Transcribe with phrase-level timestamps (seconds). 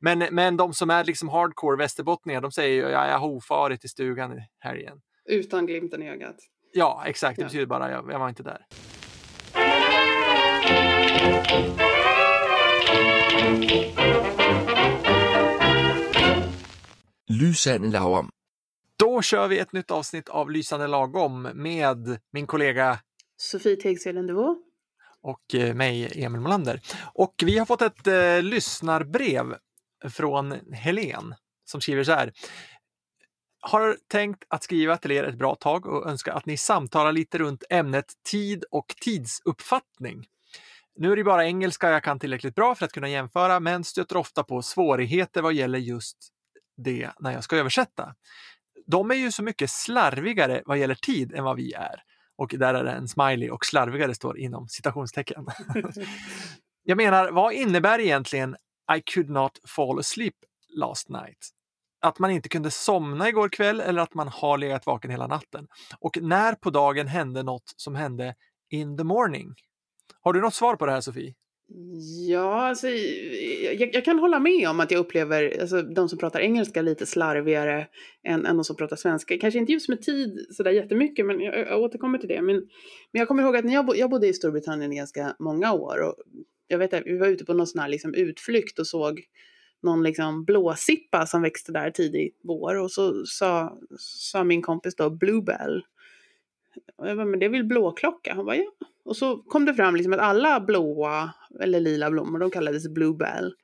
[0.00, 3.88] Men, men de som är liksom hardcore västerbottningar, de säger ju jag har ofarit i
[3.88, 5.00] stugan i helgen.
[5.28, 6.36] Utan glimten i ögat.
[6.72, 7.36] Ja, exakt.
[7.36, 7.46] Det ja.
[7.46, 8.66] betyder bara jag, jag var inte där.
[17.28, 18.30] Lysande lagom.
[18.98, 22.98] Då kör vi ett nytt avsnitt av Lysande lagom med min kollega
[23.36, 24.30] Sofie Tegselund
[25.26, 26.80] och eh, mig, Emil Molander.
[27.14, 29.56] Och vi har fått ett eh, lyssnarbrev
[30.10, 31.34] från Helen
[31.64, 32.32] som skriver så här.
[33.60, 37.38] Har tänkt att skriva till er ett bra tag och önskar att ni samtalar lite
[37.38, 40.26] runt ämnet tid och tidsuppfattning.
[40.98, 44.16] Nu är det bara engelska jag kan tillräckligt bra för att kunna jämföra, men stöter
[44.16, 46.16] ofta på svårigheter vad gäller just
[46.76, 48.14] det när jag ska översätta.
[48.86, 52.02] De är ju så mycket slarvigare vad gäller tid än vad vi är.
[52.36, 55.46] Och där är det en smiley och slarvigare står inom citationstecken.
[56.82, 58.56] jag menar, vad innebär egentligen
[58.96, 60.34] i could not fall asleep
[60.76, 61.48] last night?
[62.00, 65.66] Att man inte kunde somna igår kväll eller att man har legat vaken hela natten.
[66.00, 68.34] Och när på dagen hände något som hände
[68.70, 69.54] in the morning?
[70.20, 71.34] Har du något svar på det här Sofie?
[72.28, 76.40] Ja, alltså, jag, jag, kan hålla med om att jag upplever alltså, de som pratar
[76.40, 77.86] engelska lite slarvigare
[78.28, 79.38] än, än de som pratar svenska.
[79.38, 82.42] Kanske inte just med tid sådär jättemycket, men jag, jag återkommer till det.
[82.42, 82.56] Men,
[83.12, 86.02] men jag kommer ihåg att när jag, jag bodde i Storbritannien i ganska många år
[86.02, 86.14] och
[86.68, 89.22] jag vet att vi var ute på någon sån här liksom, utflykt och såg
[89.82, 95.10] någon liksom blåsippa som växte där tidig vår och så sa, sa min kompis då
[95.10, 95.82] Bluebell.
[96.96, 98.34] Och jag bara, men det är väl blåklocka?
[98.34, 98.72] Han bara, ja.
[99.04, 103.54] Och så kom det fram liksom att alla blåa eller lila blommor, de kallades bluebell.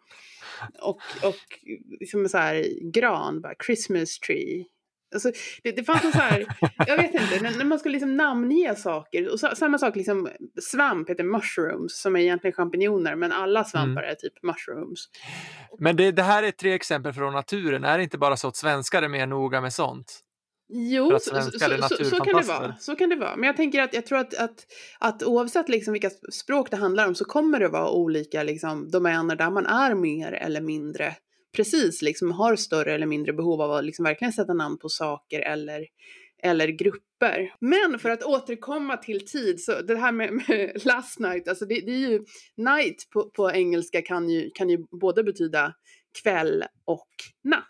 [0.83, 1.69] Och, och
[2.01, 4.65] liksom så här gran, bara Christmas tree.
[5.13, 5.33] Alltså,
[5.63, 6.47] det, det fanns någon så här,
[6.87, 9.33] jag vet inte, när, när man ska liksom namnge saker.
[9.33, 10.29] Och så, samma sak, liksom,
[10.61, 14.11] svamp heter mushrooms, som är egentligen champinjoner, men alla svampar mm.
[14.11, 15.09] är typ mushrooms.
[15.79, 18.57] Men det, det här är tre exempel från naturen, är det inte bara så att
[18.57, 20.23] svenskar är mer noga med sånt?
[20.75, 21.59] Jo, så, så, så,
[22.05, 22.75] så, kan det vara.
[22.81, 23.37] Så kan det vara.
[23.37, 24.67] Men jag tänker att jag tror att, att,
[24.99, 29.37] att oavsett liksom vilka språk det handlar om så kommer det vara olika liksom, domäner
[29.37, 31.17] där man är mer eller mindre
[31.57, 35.41] precis, liksom har större eller mindre behov av att liksom verkligen sätta namn på saker
[35.41, 35.87] eller,
[36.43, 37.55] eller grupper.
[37.61, 41.81] Men för att återkomma till tid, så det här med, med last night, alltså det,
[41.81, 42.25] det, är ju
[42.57, 45.75] night på, på engelska kan ju, kan ju både betyda
[46.23, 47.09] kväll och
[47.45, 47.63] natt.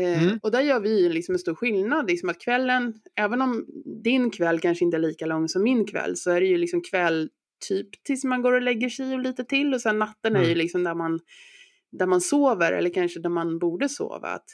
[0.00, 0.38] Eh, mm.
[0.42, 3.66] och där gör vi liksom en stor skillnad, liksom att kvällen, även om
[4.02, 6.82] din kväll kanske inte är lika lång som min kväll, så är det ju liksom
[6.82, 7.28] kväll
[7.68, 10.42] typ tills man går och lägger sig och lite till och sen natten mm.
[10.42, 10.58] är ju mm.
[10.58, 11.20] liksom där man,
[11.92, 14.28] där man sover eller kanske där man borde sova.
[14.28, 14.46] Att,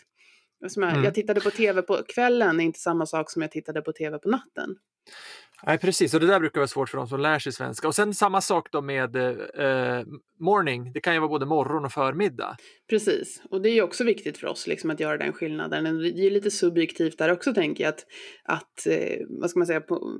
[0.59, 1.05] jag, mm.
[1.05, 4.19] jag tittade på tv på kvällen är inte samma sak som jag tittade på tv
[4.19, 4.77] på natten.
[5.67, 6.15] Nej, precis.
[6.15, 7.89] Och det där brukar vara svårt för de som lär sig svenska.
[7.89, 10.03] Och sen samma sak då med eh,
[10.41, 10.93] morning.
[10.93, 12.57] Det kan ju vara både morgon och förmiddag.
[12.91, 13.43] Precis.
[13.51, 15.85] Och det är ju också viktigt för oss liksom, att göra den skillnaden.
[15.99, 17.89] Det är lite subjektivt där också tänker jag.
[17.89, 18.05] Att,
[18.45, 20.19] att eh, vad ska man säga, på,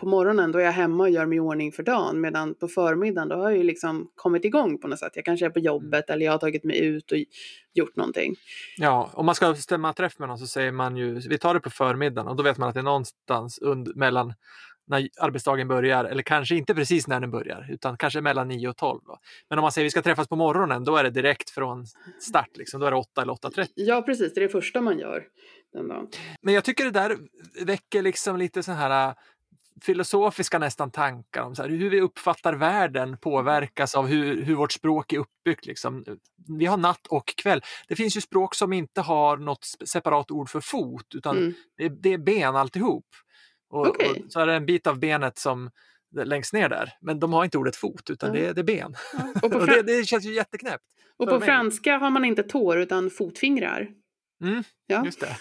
[0.00, 2.20] på morgonen då är jag hemma och gör mig i ordning för dagen.
[2.20, 5.12] Medan på förmiddagen då har jag ju liksom kommit igång på något sätt.
[5.14, 6.14] Jag kanske är på jobbet mm.
[6.14, 7.18] eller jag har tagit mig ut och
[7.74, 8.34] gjort någonting.
[8.76, 11.60] Ja, om man ska stämma träff med någon så säger man ju, vi tar det
[11.60, 14.34] på förmiddagen och då vet man att det är någonstans und, mellan
[14.86, 18.76] när arbetsdagen börjar, eller kanske inte precis när den börjar, utan kanske mellan 9 och
[18.76, 19.00] 12.
[19.06, 19.18] Då.
[19.48, 21.86] Men om man säger vi ska träffas på morgonen, då är det direkt från
[22.20, 22.80] start, liksom.
[22.80, 23.68] då är det 8 eller 8.30.
[23.74, 25.24] Ja, precis, det är det första man gör
[25.72, 26.08] den dagen.
[26.42, 27.18] Men jag tycker det där
[27.64, 29.14] väcker liksom lite så här äh,
[29.82, 34.72] filosofiska nästan tankar om så här, hur vi uppfattar världen påverkas av hur, hur vårt
[34.72, 35.66] språk är uppbyggt.
[35.66, 36.04] Liksom.
[36.58, 37.62] Vi har natt och kväll.
[37.88, 41.54] Det finns ju språk som inte har något separat ord för fot utan mm.
[41.76, 43.06] det, det, är ben alltihop.
[43.74, 44.08] Och, okay.
[44.08, 45.70] och, så är det en bit av benet som
[46.24, 46.92] längst ner där.
[47.00, 48.42] Men de har inte ordet fot utan mm.
[48.42, 48.94] det, det, är ben.
[49.12, 49.32] Ja.
[49.42, 50.84] Och, och det, det, känns ju jätteknäppt.
[51.16, 51.46] Och på mig.
[51.46, 53.88] franska har man inte tår utan fotfingrar.
[54.44, 55.04] Mm, ja.
[55.04, 55.36] just det.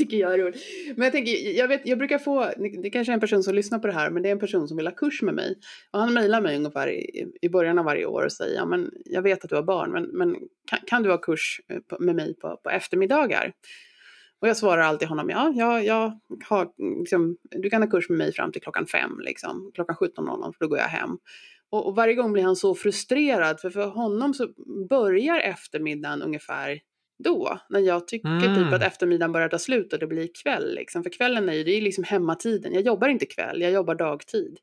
[0.00, 0.64] tycker jag är roligt.
[0.96, 2.52] Men jag tänker, jag, vet, jag brukar få,
[2.82, 4.68] det kanske är en person som lyssnar på det här, men det är en person
[4.68, 5.58] som vill ha kurs med mig.
[5.90, 8.90] Och han mejlar mig ungefär i, i början av varje år och säger, ja men
[9.04, 10.36] jag vet att du har barn, men, men
[10.70, 13.52] kan, kan du ha kurs eh, med mig på, på eftermiddagar?
[14.40, 18.18] Och jag svarar alltid honom, ja, ja, jag har, liksom, du kan ha kurs med
[18.18, 19.70] mig fram till klockan fem, liksom.
[19.74, 21.18] klockan 17.00, för då går jag hem.
[21.70, 24.48] Och, och, varje gång blir han så frustrerad, för för honom så
[24.88, 26.80] börjar eftermiddagen ungefär
[27.24, 27.58] då.
[27.68, 28.54] När jag tycker mm.
[28.54, 30.74] typ att eftermiddagen börjar ta slut och det blir kväll.
[30.74, 31.02] Liksom.
[31.02, 32.74] För kvällen är ju, det är liksom hemmatiden.
[32.74, 34.58] Jag jobbar inte kväll, jag jobbar dagtid.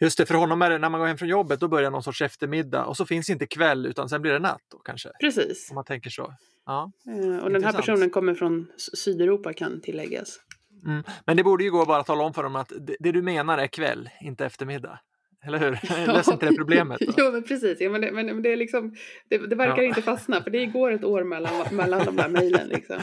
[0.00, 2.02] Just det, för honom är det när man går hem från jobbet då börjar någon
[2.02, 5.08] sorts eftermiddag och så finns inte kväll utan sen blir det natt då kanske.
[5.20, 5.70] Precis.
[5.70, 6.34] Om man tänker så.
[6.66, 7.52] Ja, uh, och intressant.
[7.52, 10.40] den här personen kommer från Sydeuropa kan tilläggas.
[10.86, 11.02] Mm.
[11.26, 13.22] Men det borde ju gå att bara tala om för dem att det, det, du
[13.22, 14.98] menar är kväll, inte eftermiddag.
[15.46, 15.78] eller hur?
[16.06, 16.32] Ja.
[16.32, 17.00] Inte det problemet?
[17.00, 17.12] Då?
[17.16, 17.80] jo, men precis.
[17.80, 18.94] Ja, men, det, men, det, är liksom,
[19.28, 19.88] det, det verkar ja.
[19.88, 22.68] inte fastna, för det går ett år mellan, mellan de där mejlen.
[22.68, 23.00] Liksom.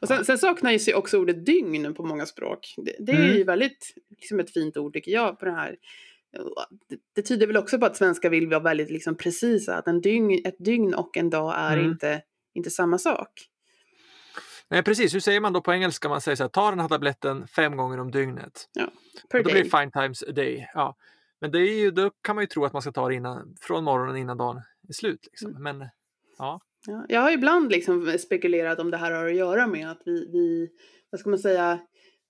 [0.00, 2.74] Och sen, sen saknar ju också ordet dygn på många språk.
[2.76, 3.36] Det, det är mm.
[3.36, 5.76] ju väldigt liksom ett fint ord tycker jag på det här.
[6.88, 10.00] Det, det tyder väl också på att svenskar vill vara väldigt liksom precisa, att en
[10.00, 11.90] dygn, ett dygn och en dag är mm.
[11.90, 12.22] inte,
[12.54, 13.30] inte samma sak.
[14.68, 15.14] Nej, precis.
[15.14, 16.08] Hur säger man då på engelska?
[16.08, 18.68] Man säger så här, ta den här tabletten fem gånger om dygnet.
[18.72, 18.92] Ja,
[19.30, 19.62] per och då day.
[19.62, 20.70] blir det fine times a day.
[20.74, 20.96] Ja.
[21.40, 23.56] Men det är ju, då kan man ju tro att man ska ta det innan,
[23.60, 25.26] från morgonen innan dagen är slut.
[25.30, 25.50] Liksom.
[25.50, 25.62] Mm.
[25.62, 25.88] Men
[26.38, 26.60] ja.
[26.86, 27.06] ja.
[27.08, 30.68] Jag har ibland liksom spekulerat om det här har att göra med att vi, vi
[31.10, 31.78] vad ska man säga,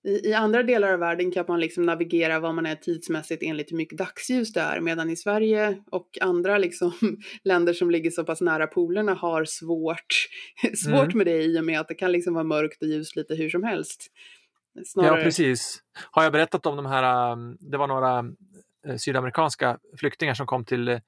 [0.05, 3.71] i, I andra delar av världen kan man liksom navigera vad man är tidsmässigt enligt
[3.71, 6.91] hur mycket dagsljus det är, medan i Sverige och andra liksom
[7.43, 10.27] länder som ligger så pass nära polerna har svårt,
[10.75, 11.17] svårt mm.
[11.17, 13.49] med det i och med att det kan liksom vara mörkt och ljust lite hur
[13.49, 14.11] som helst.
[14.85, 15.17] Snarare...
[15.19, 15.79] Ja, precis.
[16.11, 18.25] Har jag berättat om de här, um, det var några
[18.87, 20.99] eh, sydamerikanska flyktingar som kom till eh,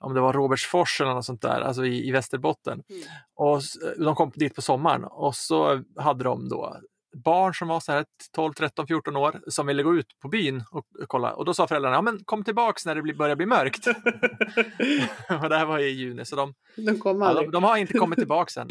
[0.00, 2.82] om det var Robertsfors eller något sånt där, alltså i, i Västerbotten.
[2.90, 3.02] Mm.
[3.34, 3.60] Och
[3.96, 6.76] de kom dit på sommaren och så hade de då
[7.24, 10.64] barn som var så här 12, 13, 14 år som ville gå ut på byn
[10.70, 11.32] och kolla.
[11.32, 13.86] Och då sa föräldrarna, ja men kom tillbaks när det börjar bli mörkt.
[15.42, 17.98] och det här var i juni, så de, de, kom ja, de, de har inte
[17.98, 18.68] kommit tillbaks än.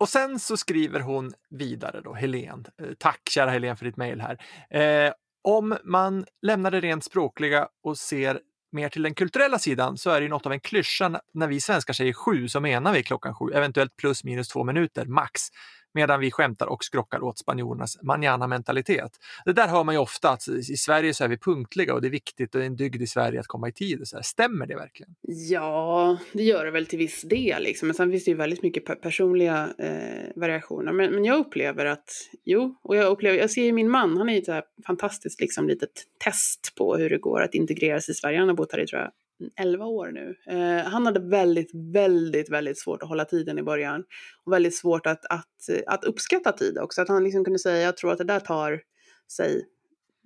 [0.00, 2.64] Och sen så skriver hon vidare då, Helen.
[2.82, 4.38] Eh, tack kära Helen för ditt mejl här.
[4.80, 5.12] Eh,
[5.44, 8.40] om man lämnar det rent språkliga och ser
[8.72, 11.60] mer till den kulturella sidan så är det ju något av en klyscha när vi
[11.60, 15.40] svenskar säger sju så menar vi klockan sju, eventuellt plus minus två minuter max
[15.98, 19.12] medan vi skämtar och skrockar åt spanjorernas manana-mentalitet.
[19.44, 22.08] Det där hör man ju ofta, att i Sverige så är vi punktliga och det
[22.08, 24.08] är viktigt och det är en dygd i Sverige att komma i tid.
[24.08, 24.22] Så här.
[24.22, 25.14] Stämmer det verkligen?
[25.50, 27.62] Ja, det gör det väl till viss del.
[27.62, 27.88] Liksom.
[27.88, 30.92] Men sen finns det ju väldigt mycket personliga eh, variationer.
[30.92, 32.10] Men, men jag upplever att,
[32.44, 35.68] jo, och jag upplever, jag ser ju min man, han är ju ett fantastiskt liksom,
[35.68, 38.38] litet test på hur det går att integreras i Sverige.
[38.38, 39.10] Han har bott här i, tror jag,
[39.60, 40.36] 11 år nu.
[40.46, 44.04] Eh, han hade väldigt, väldigt, väldigt svårt att hålla tiden i början.
[44.44, 45.46] Och väldigt svårt att, att,
[45.86, 47.02] att uppskatta tid också.
[47.02, 48.80] Att han liksom kunde säga, jag tror att det där tar,
[49.32, 49.64] säg,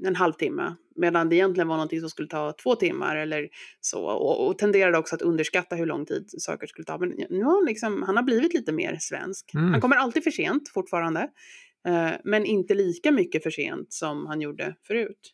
[0.06, 0.74] en halvtimme.
[0.96, 3.48] Medan det egentligen var någonting som skulle ta två timmar eller
[3.80, 4.04] så.
[4.04, 6.98] Och, och tenderade också att underskatta hur lång tid saker skulle ta.
[6.98, 9.54] Men nu har han, liksom, han har blivit lite mer svensk.
[9.54, 9.72] Mm.
[9.72, 11.28] Han kommer alltid för sent fortfarande.
[11.88, 15.32] Eh, men inte lika mycket för sent som han gjorde förut.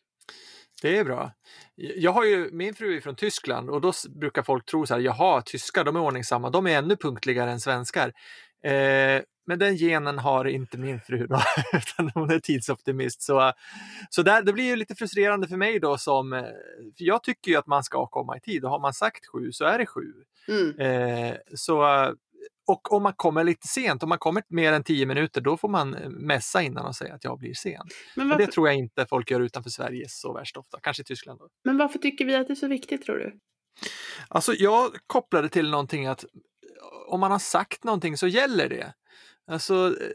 [0.81, 1.31] Det är bra.
[1.75, 5.01] Jag har ju, min fru är från Tyskland och då brukar folk tro så här,
[5.01, 8.13] jaha, tyskar de är ordningsamma, de är ännu punktligare än svenskar.
[8.63, 11.41] Eh, men den genen har inte min fru då,
[11.73, 13.21] utan hon är tidsoptimist.
[13.21, 13.53] Så,
[14.09, 16.41] så där, det blir ju lite frustrerande för mig då som, eh,
[16.97, 19.51] för jag tycker ju att man ska komma i tid och har man sagt sju
[19.51, 20.13] så är det sju.
[20.47, 20.79] Mm.
[20.79, 21.83] Eh, så
[22.69, 25.69] och om man kommer lite sent, om man kommer mer än tio minuter, då får
[25.69, 27.73] man eh, mässa innan och säga att jag blir sen.
[27.73, 27.83] Men,
[28.27, 28.39] varför...
[28.39, 31.39] Men det tror jag inte folk gör utanför Sverige så värst ofta, kanske i Tyskland.
[31.39, 31.49] Då.
[31.63, 33.39] Men varför tycker vi att det är så viktigt tror du?
[34.27, 36.29] Alltså jag kopplar det till någonting att eh,
[37.07, 38.93] om man har sagt någonting så gäller det.
[39.47, 40.11] Alltså, eh,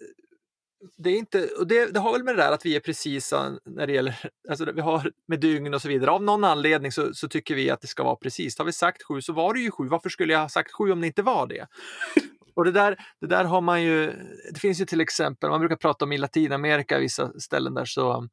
[0.97, 3.59] det, är inte, och det, det, har väl med det där att vi är precisa
[3.65, 6.11] när det gäller, alltså vi har med dygn och så vidare.
[6.11, 8.59] Av någon anledning så, så tycker vi att det ska vara precis.
[8.59, 9.89] Har vi sagt sju så var det ju sju.
[9.89, 11.67] Varför skulle jag ha sagt sju om det inte var det?
[12.55, 14.13] Och det där, det där har man ju,
[14.53, 18.29] det finns ju till exempel, man brukar prata om i Latinamerika, vissa ställen där så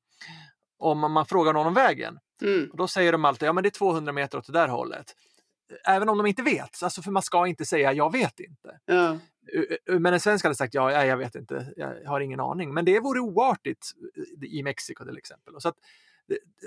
[0.77, 2.69] om man frågar någon om vägen, mm.
[2.73, 5.15] då säger de alltid ja men det är 200 meter åt det där hållet.
[5.87, 8.79] Även om de inte vet, alltså för man ska inte säga jag vet inte.
[8.85, 9.17] Ja.
[9.85, 12.73] Men en svensk hade sagt ja, jag vet inte, jag har ingen aning.
[12.73, 13.91] Men det vore oartigt
[14.41, 15.53] i Mexiko till exempel.
[15.61, 15.75] Så att,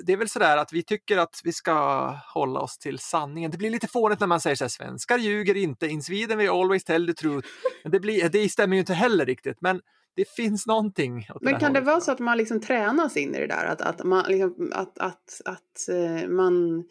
[0.06, 3.50] det är väl sådär att vi tycker att vi ska hålla oss till sanningen.
[3.50, 6.50] Det blir lite fånigt när man säger så här, svenskar ljuger inte, in Sweden we
[6.50, 7.48] always tell the truth.
[7.82, 9.60] Men det, blir, det stämmer ju inte heller riktigt.
[9.60, 9.80] Men
[10.16, 11.26] det finns någonting.
[11.40, 13.66] Men kan det vara så att man liksom tränas in i det där?
[13.66, 16.84] Att, att, man, liksom, att, att, att uh, man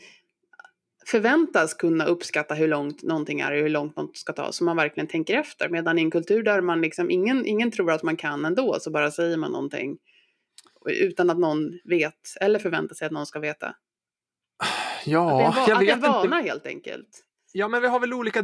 [1.06, 4.78] förväntas kunna uppskatta hur långt någonting är och hur långt något ska ta, så man
[4.78, 5.70] verkligen tänker efter.
[5.70, 8.92] Medan i en kultur där man liksom, ingen, ingen tror att man kan ändå, så
[8.92, 9.98] bara säger man någonting
[10.86, 13.76] utan att någon vet eller förväntar sig att någon ska veta.
[15.06, 16.50] Ja, att det är, jag vet att det är vana inte.
[16.50, 17.24] helt enkelt.
[17.56, 18.42] Ja, men vi har väl olika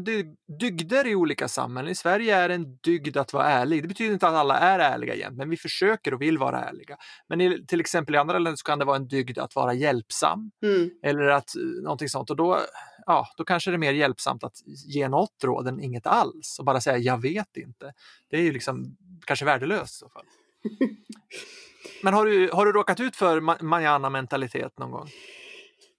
[0.60, 1.92] dygder i olika samhällen.
[1.92, 3.84] I Sverige är det en dygd att vara ärlig.
[3.84, 6.98] Det betyder inte att alla är ärliga jämt, men vi försöker och vill vara ärliga.
[7.30, 9.74] Men i, till exempel i andra länder så kan det vara en dygd att vara
[9.74, 10.90] hjälpsam mm.
[11.04, 12.30] eller att eh, någonting sånt.
[12.30, 12.60] Och då,
[13.06, 14.56] ja, då kanske det är mer hjälpsamt att
[14.88, 17.94] ge något råd än inget alls och bara säga jag vet inte.
[18.30, 20.26] Det är ju liksom kanske värdelöst i så fall.
[22.04, 25.08] Men har du, har du råkat ut för manana-mentalitet någon gång?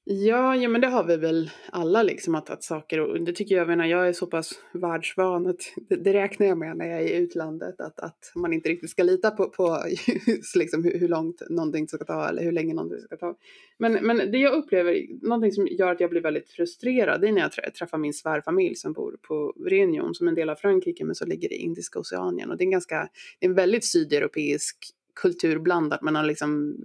[0.04, 3.54] Ja, ja, men det har vi väl alla liksom att, att saker och det tycker
[3.54, 6.86] jag, jag menar, jag är så pass världsvan att det, det, räknar jag med när
[6.86, 9.84] jag är i utlandet att, att man inte riktigt ska lita på, på
[10.26, 13.36] just liksom hur, hur långt någonting ska ta eller hur länge någonting ska ta.
[13.78, 17.32] Men, men det jag upplever, någonting som gör att jag blir väldigt frustrerad, det är
[17.32, 21.04] när jag träffar min svärfamilj som bor på Réunion som är en del av Frankrike
[21.04, 23.84] men så ligger i Indiska oceanien och det är en ganska, det är en väldigt
[23.84, 24.76] sydeuropeisk
[25.14, 26.76] kultur blandat med någon liksom,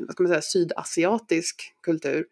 [0.00, 2.26] vad ska man säga, sydasiatisk kultur.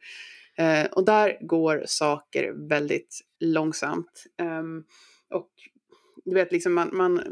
[0.56, 4.24] Eh, och där går saker väldigt långsamt.
[4.42, 4.84] Um,
[5.30, 5.50] och
[6.24, 7.22] du vet, liksom man, man,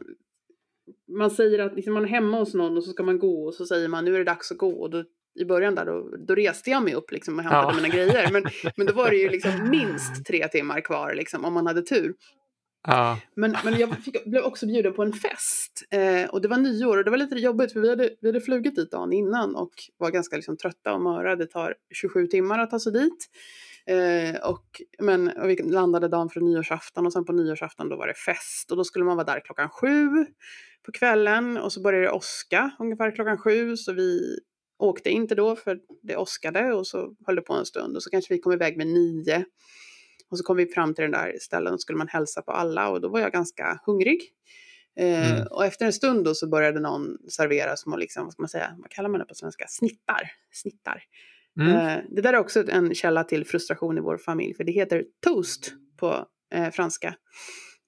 [1.09, 3.54] man säger att liksom man är hemma hos någon och så ska man gå och
[3.54, 4.80] så säger man nu är det dags att gå.
[4.80, 5.04] Och då,
[5.35, 7.76] I början där då, då reste jag mig upp liksom och hämtade ja.
[7.76, 8.33] mina grejer.
[8.33, 8.45] Men,
[8.76, 12.14] men då var det ju liksom minst tre timmar kvar liksom, om man hade tur.
[12.88, 13.18] Ja.
[13.34, 16.99] Men, men jag fick, blev också bjuden på en fest eh, och det var nyår
[16.99, 19.70] och det var lite jobbigt för vi hade, vi hade flugit dit dagen innan och
[19.96, 21.37] var ganska liksom, trötta och möra.
[21.37, 23.28] Det tar 27 timmar att ta sig dit.
[23.87, 28.06] Eh, och, men, och vi landade dagen för nyårsafton och sen på nyårsafton då var
[28.06, 30.26] det fest och då skulle man vara där klockan sju
[30.87, 34.38] på kvällen och så började det åska ungefär klockan sju så vi
[34.78, 38.10] åkte inte då för det åskade och så höll det på en stund och så
[38.10, 39.44] kanske vi kom iväg med nio
[40.30, 42.88] och så kom vi fram till den där ställen och skulle man hälsa på alla
[42.88, 44.20] och då var jag ganska hungrig.
[44.96, 45.46] Eh, mm.
[45.50, 48.75] Och efter en stund då så började någon servera små, liksom, vad ska man säga,
[48.78, 49.64] vad kallar man det på svenska?
[49.68, 50.32] Snittar.
[50.52, 51.02] Snittar.
[51.60, 51.76] Mm.
[51.76, 55.04] Eh, det där är också en källa till frustration i vår familj, för det heter
[55.20, 57.14] toast på eh, franska.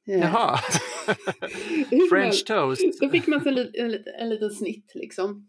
[0.09, 0.59] Eh, Jaha,
[2.11, 3.01] French toast.
[3.01, 5.49] Då fick man sig en, en, en liten snitt liksom.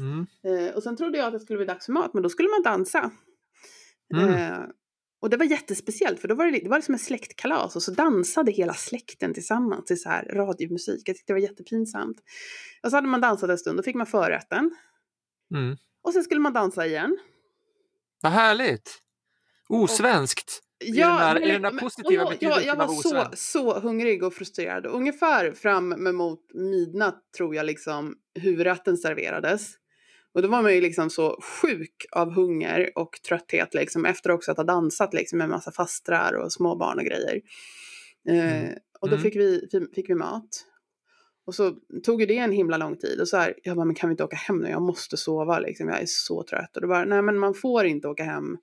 [0.00, 0.26] Mm.
[0.44, 2.48] Eh, och sen trodde jag att det skulle bli dags för mat, men då skulle
[2.48, 3.10] man dansa.
[4.14, 4.70] Mm.
[5.24, 7.90] Och det var jättespeciellt för då var det, det var liksom en släktkalas och så
[7.90, 11.08] dansade hela släkten tillsammans till så här radiomusik.
[11.08, 12.16] Jag tyckte det var jättepinsamt.
[12.82, 14.76] Och så hade man dansat en stund, då fick man förrätten.
[15.54, 15.76] Mm.
[16.02, 17.18] Och sen skulle man dansa igen.
[18.20, 18.98] Vad härligt!
[19.68, 20.62] Osvenskt!
[20.80, 23.28] Och, ja, I den där, men, i den där positiva och, jag, jag var så,
[23.36, 24.86] så hungrig och frustrerad.
[24.86, 29.74] Ungefär fram emot midnatt tror jag liksom huvudrätten serverades.
[30.34, 34.50] Och då var man ju liksom så sjuk av hunger och trötthet liksom efter också
[34.50, 37.40] att ha dansat liksom med massa fastrar och småbarn och grejer.
[38.28, 38.78] Eh, mm.
[39.00, 39.22] och då mm.
[39.22, 40.66] fick, vi, fick vi mat.
[41.46, 43.94] Och så tog ju det en himla lång tid och så här, jag bara, men
[43.94, 44.68] kan vi inte åka hem nu?
[44.68, 46.76] Jag måste sova liksom, jag är så trött.
[46.76, 48.56] Och då bara, nej men man får inte åka hem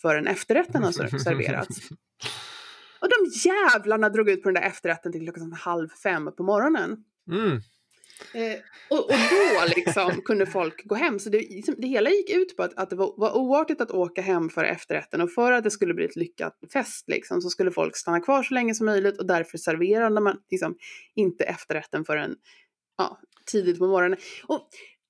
[0.00, 1.78] förrän efterrätten har serverats.
[3.00, 7.04] och de jävlarna drog ut på den där efterrätten till klockan halv fem på morgonen.
[7.30, 7.60] Mm.
[8.34, 8.58] Eh,
[8.90, 11.18] och, och, då liksom kunde folk gå hem.
[11.18, 13.90] Så det, liksom, det hela gick ut på att, att det var, var oartigt att
[13.90, 17.50] åka hem för efterrätten och för att det skulle bli ett lyckat fest liksom, så
[17.50, 20.76] skulle folk stanna kvar så länge som möjligt och därför serverade man liksom,
[21.14, 22.36] inte efterrätten förrän
[22.98, 24.18] ja, tidigt på morgonen.
[24.46, 24.68] Och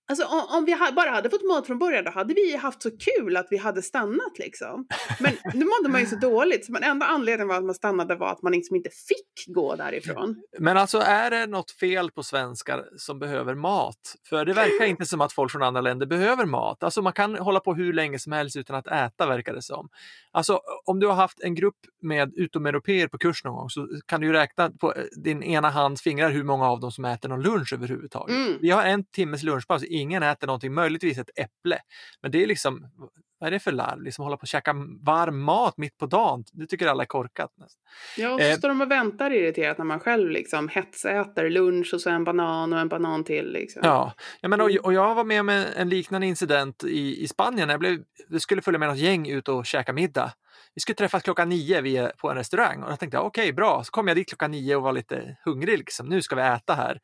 [0.08, 2.82] Alltså om, om vi ha, bara hade fått mat från början då hade vi haft
[2.82, 4.86] så kul att vi hade stannat liksom.
[5.20, 8.32] Men nu mådde man ju så dåligt så enda anledningen var att man stannade var
[8.32, 10.42] att man liksom inte fick gå därifrån.
[10.58, 14.16] Men alltså är det något fel på svenskar som behöver mat?
[14.28, 16.82] För det verkar inte som att folk från andra länder behöver mat.
[16.82, 19.88] Alltså man kan hålla på hur länge som helst utan att äta verkar det som.
[20.32, 24.20] Alltså om du har haft en grupp med utomeuropeer på kurs någon gång så kan
[24.20, 27.28] du ju räkna på eh, din ena hands fingrar hur många av dem som äter
[27.28, 28.36] någon lunch överhuvudtaget.
[28.36, 28.58] Mm.
[28.60, 31.78] Vi har en timmes lunchpaus ingen äter någonting, möjligtvis ett äpple.
[32.22, 32.90] Men det är liksom,
[33.38, 34.02] vad är det för larv?
[34.02, 36.44] Liksom hålla på och käka varm mat mitt på dagen.
[36.52, 37.50] Det tycker alla är korkat.
[37.56, 37.82] Nästan.
[38.16, 41.94] Ja, och så eh, står de och väntar irriterat när man själv liksom hetsäter lunch
[41.94, 43.52] och så en banan och en banan till.
[43.52, 43.82] Liksom.
[43.84, 47.68] Ja, ja men, och, och jag var med om en liknande incident i, i Spanien.
[47.68, 50.32] Jag blev, det skulle följa med något gäng ut och käka middag.
[50.74, 53.84] Vi skulle träffas klockan nio vid, på en restaurang och jag tänkte okej okay, bra,
[53.84, 55.78] så kom jag dit klockan nio och var lite hungrig.
[55.78, 56.06] Liksom.
[56.06, 57.00] Nu ska vi äta här.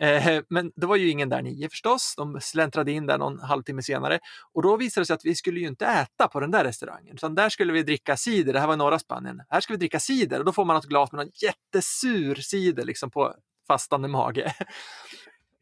[0.00, 2.14] Eh, men det var ju ingen där nio förstås.
[2.16, 4.18] De släntrade in där någon halvtimme senare
[4.54, 7.14] och då visade det sig att vi skulle ju inte äta på den där restaurangen
[7.14, 8.52] utan där skulle vi dricka cider.
[8.52, 9.42] Det här var i norra Spanien.
[9.48, 12.84] Här ska vi dricka cider och då får man ett glas med någon jättesur cider
[12.84, 13.34] liksom på
[13.68, 14.54] fastande mage.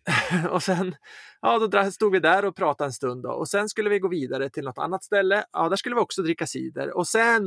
[0.50, 0.94] och sen
[1.40, 3.30] ja, då stod vi där och pratade en stund då.
[3.30, 5.44] och sen skulle vi gå vidare till något annat ställe.
[5.52, 7.44] Ja, där skulle vi också dricka cider och sen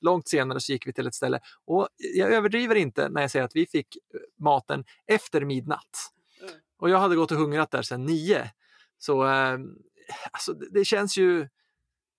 [0.00, 3.44] långt senare så gick vi till ett ställe och jag överdriver inte när jag säger
[3.44, 6.12] att vi fick eh, maten efter midnatt.
[6.78, 8.50] Och jag hade gått och hungrat där sedan nio.
[8.98, 9.58] Så eh,
[10.32, 11.48] alltså, det, det, känns ju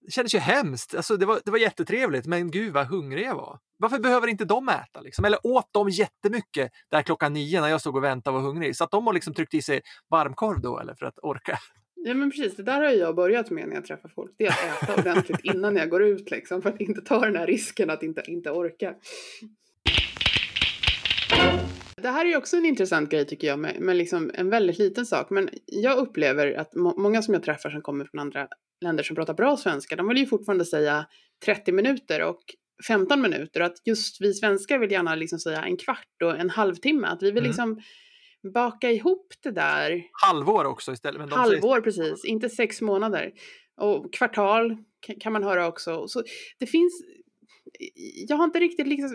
[0.05, 0.95] det kändes ju hemskt.
[0.95, 3.60] Alltså, det, var, det var jättetrevligt, men gud vad hungrig jag var.
[3.77, 5.01] Varför behöver inte de äta?
[5.01, 5.25] Liksom?
[5.25, 8.75] Eller åt de jättemycket där klockan nio när jag stod och väntade och var hungrig?
[8.75, 11.60] Så att de har liksom tryckt i sig varmkorv då eller för att orka?
[11.95, 14.31] Ja men precis, det där har jag börjat med när jag träffar folk.
[14.38, 17.36] Det är att äta ordentligt innan jag går ut liksom, för att inte ta den
[17.36, 18.95] här risken att inte, inte orka.
[22.03, 25.05] Det här är också en intressant grej tycker jag, med, med liksom en väldigt liten
[25.05, 25.29] sak.
[25.29, 28.48] Men jag upplever att må många som jag träffar som kommer från andra
[28.81, 31.05] länder som pratar bra svenska, de vill ju fortfarande säga
[31.45, 32.41] 30 minuter och
[32.88, 33.60] 15 minuter.
[33.60, 37.07] Och att just vi svenskar vill gärna liksom säga en kvart och en halvtimme.
[37.07, 37.48] Att vi vill mm.
[37.48, 37.81] liksom
[38.53, 40.03] baka ihop det där.
[40.27, 41.19] Halvår också istället.
[41.19, 41.81] Men Halvår, säger...
[41.81, 42.25] precis.
[42.25, 43.31] Inte sex månader.
[43.81, 44.77] Och kvartal
[45.19, 46.07] kan man höra också.
[46.07, 46.24] Så
[46.60, 46.93] det finns...
[48.27, 49.13] Jag har inte riktigt lyckats,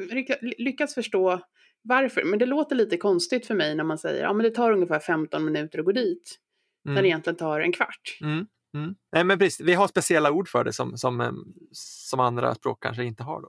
[0.58, 1.40] lyckats förstå
[1.82, 4.72] varför, men det låter lite konstigt för mig när man säger att ja, det tar
[4.72, 6.38] ungefär 15 minuter att gå dit.
[6.86, 6.94] Mm.
[6.94, 8.18] När det egentligen tar en kvart.
[8.20, 8.46] Mm.
[8.74, 8.94] Mm.
[9.12, 9.66] Nej, men precis.
[9.66, 11.32] Vi har speciella ord för det som, som, eh,
[11.72, 13.40] som andra språk kanske inte har.
[13.40, 13.48] Då.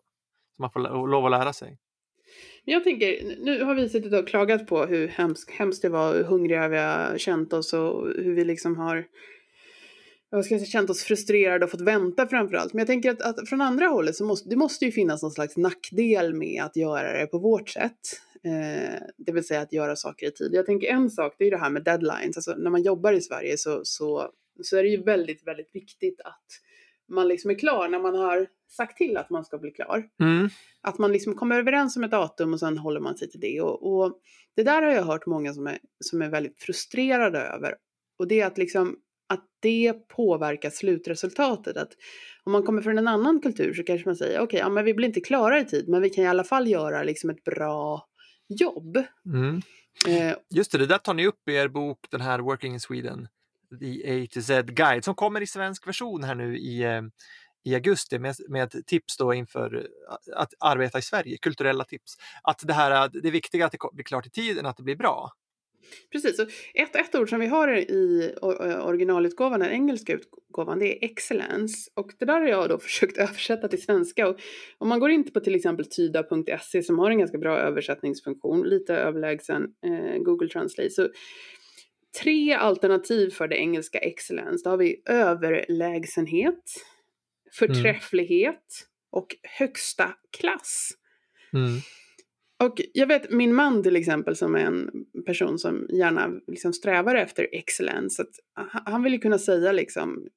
[0.56, 1.78] Som man får lov att lära sig.
[2.64, 6.24] Jag tänker, nu har vi suttit och klagat på hur hemskt, hemskt det var, hur
[6.24, 9.06] hungriga vi har känt oss och hur vi liksom har
[10.32, 12.74] jag ska säga, känt oss frustrerade och fått vänta framförallt.
[12.74, 15.32] Men jag tänker att, att, från andra hållet så måste det måste ju finnas någon
[15.32, 18.00] slags nackdel med att göra det på vårt sätt.
[18.44, 20.50] Eh, det vill säga att göra saker i tid.
[20.54, 22.38] Jag tänker en sak, det är det här med deadlines.
[22.38, 24.30] Alltså när man jobbar i Sverige så, så,
[24.64, 26.46] så är det ju väldigt, väldigt viktigt att
[27.10, 30.10] man liksom är klar när man har sagt till att man ska bli klar.
[30.22, 30.50] Mm.
[30.82, 33.62] Att man liksom kommer överens om ett datum och sen håller man sig till det.
[33.62, 34.20] Och, och,
[34.56, 37.76] det där har jag hört många som är, som är väldigt frustrerade över.
[38.20, 38.98] Och det är att liksom
[39.30, 41.78] att det påverkar slutresultatet.
[41.78, 41.92] Att
[42.44, 44.86] om man kommer från en annan kultur så kanske man säger okej, okay, ja, men
[44.86, 47.44] vi blir inte klara i tid, men vi kan i alla fall göra liksom ett
[47.44, 48.08] bra
[48.48, 49.04] jobb.
[49.26, 49.62] Mm.
[50.08, 52.80] Eh, Just det, det där tar ni upp i er bok, den här Working in
[52.80, 53.28] Sweden,
[53.80, 57.02] The A to Z Guide, som kommer i svensk version här nu i, eh,
[57.64, 59.82] i augusti med, med tips då inför eh,
[60.36, 62.18] att arbeta i Sverige, kulturella tips.
[62.44, 64.84] Att det här, det är viktiga att det blir klart i tid än att det
[64.84, 65.32] blir bra.
[66.12, 68.34] Precis, och ett, ett ord som vi har i
[68.82, 71.92] originalutgåvan, den engelska utgåvan, det är excellence.
[71.94, 74.28] Och det där har jag då försökt översätta till svenska.
[74.28, 74.40] Och
[74.78, 78.96] om man går in på till exempel tyda.se som har en ganska bra översättningsfunktion, lite
[78.96, 81.10] överlägsen eh, Google Translate, så
[82.24, 84.64] tre alternativ för det engelska excellence.
[84.64, 86.64] Då har vi överlägsenhet,
[87.52, 88.90] förträfflighet mm.
[89.12, 90.92] och högsta klass.
[91.54, 91.80] Mm.
[92.64, 94.92] Och jag vet min man till exempel som är en
[95.26, 98.22] person som gärna liksom strävar efter excellence.
[98.22, 98.36] Att
[98.86, 100.28] han vill ju kunna säga liksom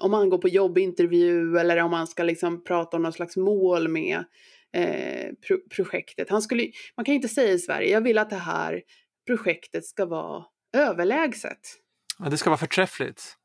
[0.00, 3.88] om han går på jobbintervju eller om han ska liksom prata om någon slags mål
[3.88, 4.24] med
[4.72, 6.30] eh, pro projektet.
[6.30, 8.82] Han skulle, man kan inte säga i Sverige, jag vill att det här
[9.26, 10.44] projektet ska vara
[10.76, 11.60] överlägset.
[12.18, 13.36] Ja, det ska vara förträffligt.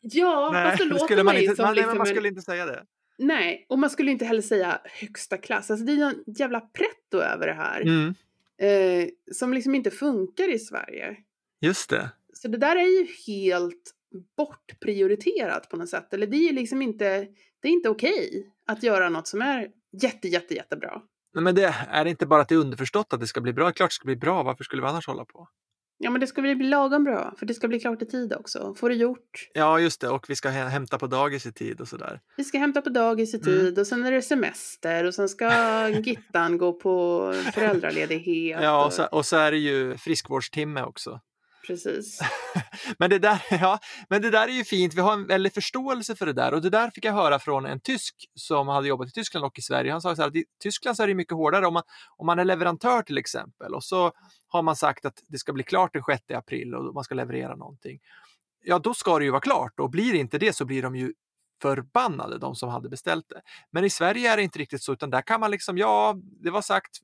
[0.00, 2.84] ja, nej, fast det låter man, inte, som man, liksom man skulle inte säga det.
[3.18, 5.70] Nej, och man skulle inte heller säga högsta klass.
[5.70, 7.80] Alltså det är en jävla pretto över det här.
[7.80, 8.14] Mm.
[8.58, 11.16] Eh, som liksom inte funkar i Sverige.
[11.60, 12.10] Just det.
[12.32, 13.94] Så det där är ju helt
[14.36, 16.14] bortprioriterat på något sätt.
[16.14, 17.28] Eller det är liksom inte,
[17.60, 19.68] det är inte okej okay att göra något som är
[20.02, 21.02] jätte, jätte, jättebra.
[21.34, 23.72] Nej, men det är inte bara att det är underförstått att det ska bli bra.
[23.72, 24.42] Klart det ska bli bra.
[24.42, 25.48] Varför skulle vi annars hålla på?
[26.00, 28.74] Ja, men det ska bli lagom bra, för det ska bli klart i tid också.
[28.74, 29.48] Få det gjort.
[29.54, 30.08] Ja, just det.
[30.08, 32.20] Och vi ska hämta på dagis i tid och sådär.
[32.36, 33.44] Vi ska hämta på dagis i mm.
[33.44, 33.80] tid mm.
[33.80, 35.48] och sen är det semester och sen ska
[36.04, 38.62] Gittan gå på föräldraledighet.
[38.62, 41.20] Ja, och så, och så är det ju friskvårdstimme också.
[41.68, 42.20] Precis.
[42.98, 43.78] men, det där, ja,
[44.08, 46.62] men det där är ju fint, vi har en väldig förståelse för det där och
[46.62, 49.62] det där fick jag höra från en tysk som hade jobbat i Tyskland och i
[49.62, 49.92] Sverige.
[49.92, 51.82] Han sa så här, att i Tyskland så är det mycket hårdare om man,
[52.16, 54.12] om man är leverantör till exempel och så
[54.48, 57.56] har man sagt att det ska bli klart den 6 april och man ska leverera
[57.56, 57.98] någonting.
[58.64, 61.12] Ja, då ska det ju vara klart och blir inte det så blir de ju
[61.62, 63.40] förbannade, de som hade beställt det.
[63.70, 66.50] Men i Sverige är det inte riktigt så, utan där kan man liksom, ja, det
[66.50, 66.98] var sagt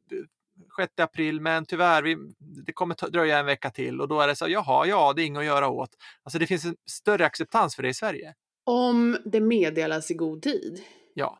[0.77, 4.29] 6 april, men tyvärr, vi, det kommer ta, dröja en vecka till och då är
[4.29, 5.91] det så, jaha, ja, det är inget att göra åt.
[6.23, 8.35] Alltså det finns en större acceptans för det i Sverige.
[8.67, 10.83] Om det meddelas i god tid.
[11.15, 11.39] Ja.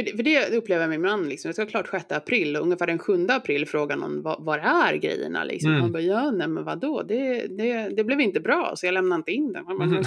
[0.00, 1.48] För det, för det upplever min man, liksom.
[1.48, 4.94] det ska klart 6 april och ungefär den 7 april frågar någon vad, vad är
[4.94, 5.70] grejerna liksom.
[5.70, 5.82] Mm.
[5.82, 9.16] Han bara, ja nej men vadå, det, det, det blev inte bra så jag lämnar
[9.16, 9.64] inte in den.
[9.64, 10.04] bara, mm.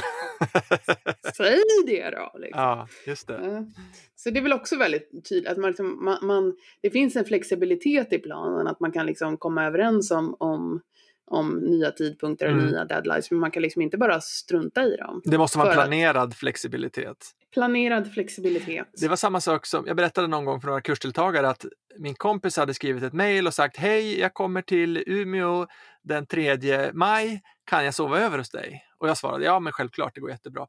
[1.38, 2.39] Säg det då!
[2.39, 2.62] Liksom.
[2.62, 3.71] Ja, just det.
[4.15, 7.25] Så det är väl också väldigt tydligt att man, liksom, man, man, det finns en
[7.25, 10.82] flexibilitet i planen, att man kan liksom komma överens om, om
[11.31, 12.65] om nya tidpunkter och mm.
[12.65, 13.31] nya deadlines.
[13.31, 15.21] Men man kan liksom inte bara strunta i dem.
[15.25, 16.36] Det måste vara planerad att...
[16.36, 17.17] flexibilitet.
[17.53, 18.88] Planerad flexibilitet.
[18.93, 21.65] Det var samma sak som jag berättade någon gång för några kursdeltagare att
[21.99, 25.67] min kompis hade skrivit ett mejl och sagt hej, jag kommer till Umeå
[26.03, 28.83] den 3 maj, kan jag sova över hos dig?
[28.97, 30.67] Och jag svarade ja, men självklart, det går jättebra.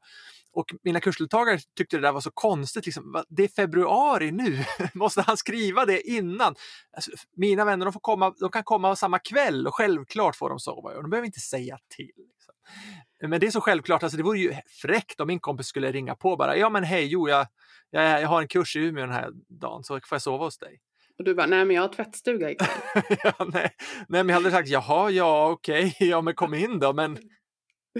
[0.55, 2.85] Och mina kursdeltagare tyckte det där var så konstigt.
[2.85, 4.63] Liksom, det är februari nu,
[4.93, 6.55] måste han skriva det innan?
[6.95, 10.59] Alltså, mina vänner de får komma, de kan komma samma kväll och självklart får de
[10.59, 10.89] sova.
[10.89, 12.05] Och de behöver inte säga till.
[12.05, 12.53] Liksom.
[13.29, 16.15] Men det är så självklart, alltså, det vore ju fräckt om min kompis skulle ringa
[16.15, 16.57] på bara.
[16.57, 17.47] Ja men hej, jo jag,
[17.89, 20.57] jag, jag har en kurs i Umeå den här dagen så får jag sova hos
[20.57, 20.79] dig.
[21.17, 22.69] Och du bara, nej men jag har tvättstuga ikväll.
[23.23, 23.69] ja, nej.
[24.07, 26.07] nej, men jag hade sagt, jaha, ja, okej, okay.
[26.09, 27.17] ja, men kom in då, men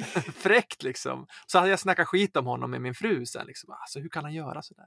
[0.35, 1.27] fräckt liksom.
[1.47, 3.47] Så hade jag snackat skit om honom med min fru sen.
[3.47, 3.71] Liksom.
[3.71, 4.85] Alltså, hur kan han göra sådär?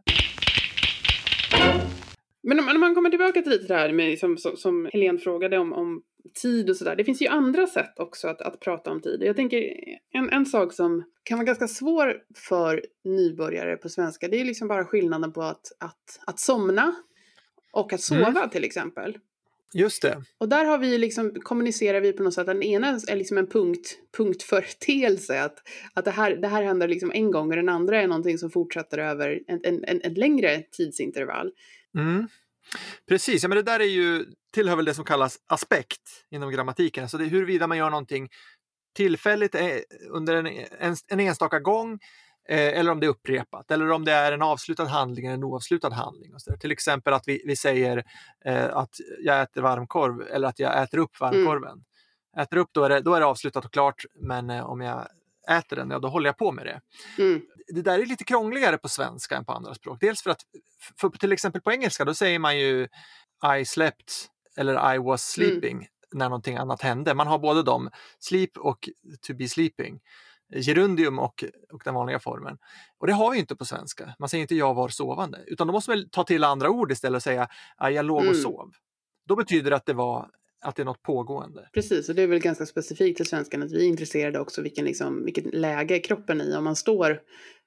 [2.42, 5.58] Men om, om man kommer tillbaka till det här med, liksom, som, som Helene frågade
[5.58, 6.02] om, om
[6.42, 6.96] tid och sådär.
[6.96, 9.22] Det finns ju andra sätt också att, att prata om tid.
[9.22, 9.74] Jag tänker
[10.10, 12.16] en, en sak som kan vara ganska svår
[12.48, 14.28] för nybörjare på svenska.
[14.28, 16.94] Det är liksom bara skillnaden på att, att, att somna
[17.72, 18.50] och att sova mm.
[18.50, 19.18] till exempel.
[19.74, 20.22] Just det.
[20.38, 23.38] Och där har vi liksom, kommunicerar vi på något sätt att den ena är liksom
[23.38, 25.42] en punkt, punktförteelse.
[25.42, 25.58] Att,
[25.94, 28.50] att det, här, det här händer liksom en gång och den andra är någonting som
[28.50, 31.52] fortsätter över en, en, en, en längre tidsintervall.
[31.98, 32.28] Mm.
[33.08, 37.02] Precis, ja, men det där är ju, tillhör väl det som kallas aspekt inom grammatiken.
[37.04, 38.28] Alltså det är huruvida man gör någonting
[38.96, 39.76] tillfälligt eh,
[40.10, 40.46] under en,
[40.78, 41.98] en, en enstaka gång
[42.48, 45.90] eller om det är upprepat eller om det är en avslutad handling eller en oavslutad
[45.90, 46.34] handling.
[46.34, 48.04] Och så Till exempel att vi, vi säger
[48.44, 51.30] eh, att jag äter varmkorv eller att jag äter upp mm.
[51.30, 51.72] varmkorven.
[51.72, 51.84] Mm.
[52.36, 55.08] Äter upp då är, det, då är det avslutat och klart men eh, om jag
[55.50, 56.80] äter den, ja då håller jag på med det.
[57.22, 57.42] Mm.
[57.74, 59.98] Det där är lite krångligare på svenska än på andra språk.
[60.00, 60.40] Dels för att,
[61.00, 62.88] för till exempel på engelska, då säger man ju
[63.60, 65.50] I slept eller I was mm.
[65.50, 65.88] sleeping mm.
[66.12, 67.14] när någonting annat hände.
[67.14, 68.88] Man har både de, sleep och
[69.26, 70.00] to be sleeping.
[70.54, 72.58] Gerundium och, och den vanliga formen.
[72.98, 74.14] Och det har vi inte på svenska.
[74.18, 77.16] Man säger inte jag var sovande, utan då måste man ta till andra ord istället
[77.16, 78.34] och säga jag låg och mm.
[78.34, 78.70] sov.
[79.28, 80.30] Då betyder det att det var
[80.60, 81.68] att det är något pågående.
[81.72, 84.84] Precis, och det är väl ganska specifikt till svenskan att vi är intresserade också vilken,
[84.84, 86.56] liksom, vilket läge kroppen är i.
[86.56, 87.10] Om man står,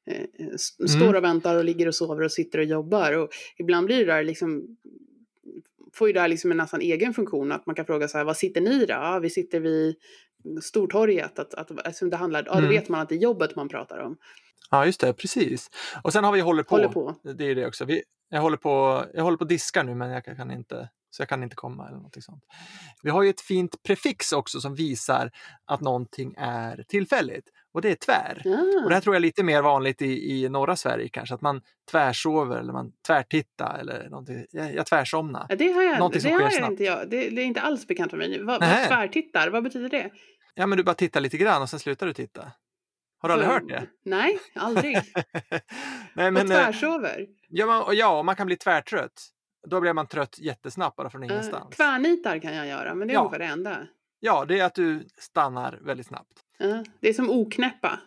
[0.08, 0.56] eh,
[0.88, 1.16] står mm.
[1.16, 3.14] och väntar och ligger och sover och sitter och jobbar.
[3.14, 4.78] Och ibland blir det där liksom
[5.94, 7.52] får ju det här liksom en nästan egen funktion.
[7.52, 8.94] Att man kan fråga så här, vad sitter ni då?
[8.94, 9.96] Ja, vi sitter vid
[10.62, 11.40] Stortorget.
[11.40, 12.70] Att, att, alltså det handlar, ja, då mm.
[12.70, 14.18] vet man att det är jobbet man pratar om.
[14.72, 15.70] Ja, just det, precis.
[16.04, 16.76] Och sen har vi håller på.
[16.76, 17.16] Håller på.
[17.24, 17.86] Det är det också.
[17.86, 21.22] Vi, jag, håller på jag håller på att diska nu, men jag kan inte så
[21.22, 22.44] jag kan inte komma eller något sånt.
[23.04, 25.32] Vi har ju ett fint prefix också som visar
[25.66, 28.42] att någonting är tillfälligt och det är tvär.
[28.46, 28.84] Ah.
[28.84, 31.42] Och det här tror jag är lite mer vanligt i, i norra Sverige kanske, att
[31.42, 34.46] man tvärsover eller man tvärtittar eller någonting.
[34.52, 35.46] Jag, jag tvärsomnar.
[35.50, 37.10] Ja, det har jag, det har jag inte jag.
[37.10, 38.44] Det, det, är inte alls bekant för mig.
[38.44, 40.10] Vad, vad tvärtittar, vad betyder det?
[40.56, 42.52] Ja, men du bara tittar lite grann och sen slutar du titta.
[43.22, 43.88] Har du aldrig hört det?
[44.06, 44.96] Nej, aldrig.
[46.14, 47.28] Nej, men, och eh, tvärsover?
[47.50, 49.28] Ja, man, ja, man kan bli tvärtrött.
[49.68, 51.64] Då blir man trött jättesnabbt bara från ingenstans.
[51.64, 53.20] Uh, tvärnitar kan jag göra, men det är ja.
[53.20, 53.78] ungefär det enda.
[54.24, 56.34] Ja, det är att du stannar väldigt snabbt.
[56.64, 58.00] Uh, det är som oknäppa.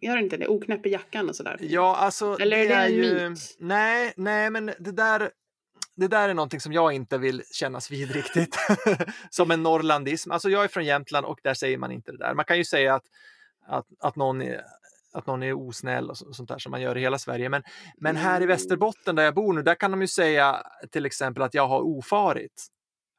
[0.00, 0.48] Gör inte det?
[0.48, 1.56] Oknäpp i jackan och sådär.
[1.60, 2.36] Ja, alltså.
[2.40, 3.28] Eller är det, det är en ju...
[3.30, 3.56] myt?
[3.58, 5.30] Nej, nej, men det där.
[5.96, 8.56] Det där är någonting som jag inte vill kännas vid riktigt.
[9.30, 10.30] som en norrlandism.
[10.30, 12.34] Alltså jag är från Jämtland och där säger man inte det där.
[12.34, 13.04] Man kan ju säga att,
[13.66, 14.64] att, att någon är,
[15.12, 17.48] att någon är osnäll och sånt där som man gör i hela Sverige.
[17.48, 17.62] Men,
[17.96, 18.48] men här i mm.
[18.48, 21.80] Västerbotten där jag bor nu, där kan de ju säga till exempel att jag har
[21.80, 22.66] ofarit.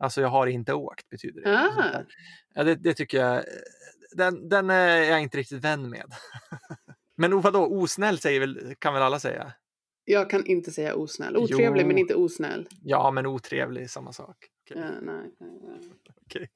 [0.01, 1.59] Alltså jag har inte åkt betyder det.
[1.59, 2.03] Ah.
[2.53, 3.43] Ja, det, det, tycker jag,
[4.11, 6.05] den, den är jag inte riktigt vän med.
[7.17, 9.53] men vadå, osnäll säger väl, kan väl alla säga?
[10.05, 11.37] Jag kan inte säga osnäll.
[11.37, 11.87] Otrevlig jo.
[11.87, 12.67] men inte osnäll.
[12.83, 14.37] Ja, men otrevlig, samma sak.
[14.69, 14.83] Okay.
[14.83, 15.79] Ja, nej, nej, nej.
[16.25, 16.47] Okay.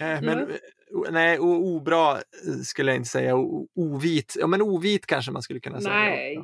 [0.00, 0.50] Eh, men,
[0.90, 1.10] ja.
[1.10, 2.18] Nej, obra
[2.64, 3.36] skulle jag inte säga.
[3.36, 5.94] O, ovit, ja men ovit kanske man skulle kunna säga.
[5.94, 6.42] Nej.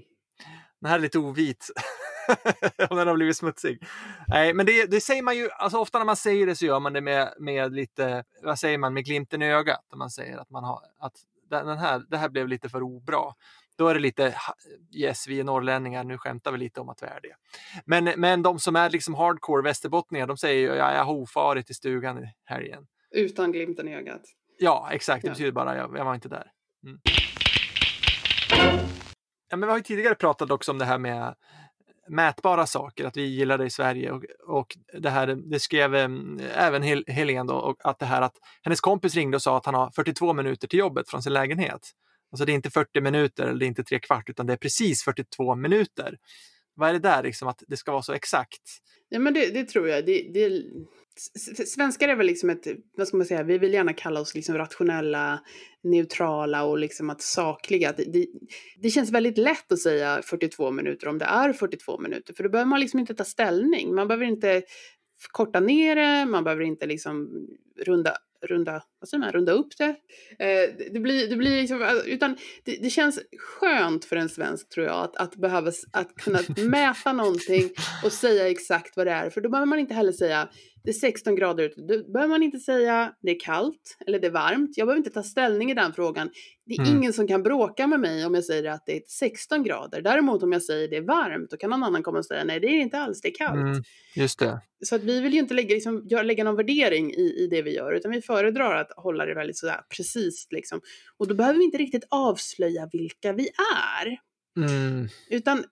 [0.81, 1.71] Den här är lite ovit.
[2.91, 3.83] Om den har blivit smutsig.
[4.29, 6.81] Nej, men det, det, säger man ju, alltså ofta när man säger det så gör
[6.81, 9.87] man det med, med lite, vad säger man, med glimten i ögat.
[9.91, 11.15] När man säger att man har, att
[11.51, 13.35] den här, det här blev lite för obra.
[13.77, 14.35] Då är det lite,
[14.95, 17.35] yes vi är norrlänningar, nu skämtar vi lite om att vi är det.
[17.85, 21.71] Men, men de som är liksom hardcore västerbottningar, de säger ju, ja, jag har ofarit
[21.71, 22.87] i stugan i helgen.
[23.11, 24.23] Utan glimten i ögat.
[24.59, 25.23] Ja, exakt.
[25.23, 25.33] Det ja.
[25.33, 26.51] betyder bara jag, jag var inte där.
[26.85, 27.01] Mm.
[29.51, 31.35] Ja, men vi har ju tidigare pratat också om det här med
[32.09, 36.41] mätbara saker, att vi gillar det i Sverige och, och det här, det skrev um,
[36.55, 39.67] även Hel Helene då, och att det här att hennes kompis ringde och sa att
[39.67, 41.81] han har 42 minuter till jobbet från sin lägenhet.
[42.33, 44.57] Alltså det är inte 40 minuter eller det är inte tre kvart utan det är
[44.57, 46.19] precis 42 minuter.
[46.75, 48.63] Vad är det där liksom att det ska vara så exakt?
[49.09, 50.07] Ja men det, det tror jag.
[50.07, 50.63] Det, det,
[51.67, 54.59] svenskar är väl liksom ett, vad ska man säga, vi vill gärna kalla oss liksom
[54.59, 55.41] rationella,
[55.83, 57.93] neutrala och liksom att sakliga.
[57.97, 58.27] Det, det,
[58.83, 62.49] det, känns väldigt lätt att säga 42 minuter om det är 42 minuter, för då
[62.49, 63.95] behöver man liksom inte ta ställning.
[63.95, 64.63] Man behöver inte
[65.33, 67.47] korta ner det, man behöver inte liksom
[67.87, 69.89] runda runda, vad säger man, runda upp det.
[70.39, 74.87] Eh, det, blir, det blir liksom, utan det, det, känns skönt för en svensk tror
[74.87, 77.71] jag att, att behöva att kunna mäta någonting
[78.05, 79.31] och säga exakt vad det är.
[79.31, 80.49] För då behöver man inte heller säga
[80.85, 81.81] det är 16 grader ute.
[81.81, 84.71] Då behöver man inte säga det är kallt eller det är varmt.
[84.77, 86.31] Jag behöver inte ta ställning i den frågan.
[86.67, 86.97] Det är mm.
[86.97, 90.03] ingen som kan bråka med mig om jag säger att det är 16 grader.
[90.03, 92.61] Däremot om jag säger det är varmt, då kan någon annan komma och säga nej,
[92.61, 93.61] det är inte alls, det är kallt.
[93.61, 93.83] Mm,
[94.17, 94.61] just det.
[94.85, 97.75] Så att vi vill ju inte lägga, liksom, lägga någon värdering i, i det vi
[97.75, 100.47] gör, utan vi föredrar att hålla det väldigt sådär precis.
[100.51, 100.81] Liksom.
[101.17, 104.19] Och då behöver vi inte riktigt avslöja vilka vi är.
[104.57, 105.09] Mm.
[105.31, 105.65] Utan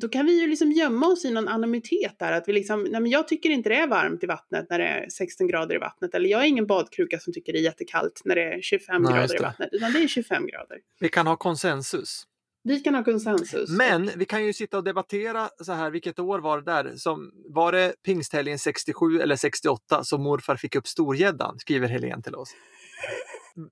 [0.00, 2.32] då kan vi ju liksom gömma oss i någon anonymitet där.
[2.32, 4.84] Att vi liksom, nej men jag tycker inte det är varmt i vattnet när det
[4.84, 6.14] är 16 grader i vattnet.
[6.14, 9.12] Eller jag är ingen badkruka som tycker det är jättekallt när det är 25 nej,
[9.12, 9.68] grader i vattnet.
[9.72, 10.78] Utan det är 25 grader.
[11.00, 12.24] Vi kan ha konsensus.
[12.66, 13.70] Vi kan ha konsensus.
[13.70, 16.96] Men vi kan ju sitta och debattera så här, vilket år var det där?
[16.96, 21.58] Som, var det pingsthelgen 67 eller 68 som morfar fick upp storgäddan?
[21.58, 22.50] Skriver Helen till oss.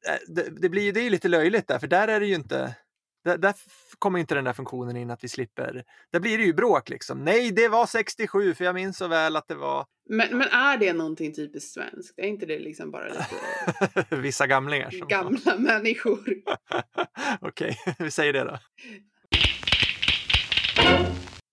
[0.08, 2.74] Eh, det, det blir ju lite löjligt där, för där är det ju inte
[3.24, 3.54] där, där,
[3.98, 5.84] kommer inte den där funktionen in att vi slipper.
[6.12, 7.24] Där blir det ju bråk liksom.
[7.24, 9.86] Nej, det var 67 för jag minns så väl att det var.
[10.08, 12.18] Men, men är det någonting typiskt svenskt?
[12.18, 14.16] Är inte det liksom bara lite...
[14.16, 14.90] Vissa gamlingar?
[14.90, 15.58] Som Gamla har...
[15.58, 16.34] människor.
[17.40, 18.58] Okej, vi säger det då.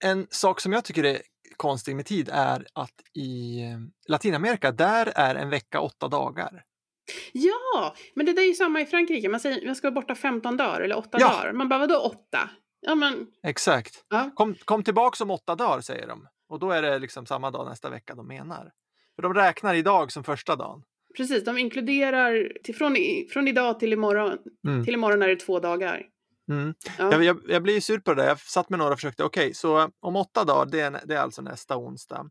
[0.05, 1.21] En sak som jag tycker är
[1.57, 3.59] konstig med tid är att i
[4.07, 6.63] Latinamerika, där är en vecka åtta dagar.
[7.31, 9.29] Ja, men det där är ju samma i Frankrike.
[9.29, 11.27] Man säger man ska vara borta 15 dagar eller 8 ja.
[11.27, 11.53] dagar.
[11.53, 12.49] Man bara, vadå 8?
[12.81, 13.27] Ja, men...
[13.43, 14.05] Exakt.
[14.09, 14.31] Ja.
[14.35, 16.27] Kom, kom tillbaks om 8 dagar säger de.
[16.49, 18.71] Och då är det liksom samma dag nästa vecka de menar.
[19.15, 20.83] För de räknar idag som första dagen.
[21.17, 22.95] Precis, de inkluderar till, från,
[23.33, 24.37] från idag till imorgon.
[24.67, 24.85] Mm.
[24.85, 26.05] Till imorgon är det två dagar.
[26.49, 26.73] Mm.
[26.97, 27.11] Ja.
[27.11, 28.29] Jag, jag, jag, blir sur på det där.
[28.29, 29.23] Jag satt med några och försökte.
[29.23, 32.29] Okej, okay, så om åtta dagar, det är, det är alltså nästa onsdag.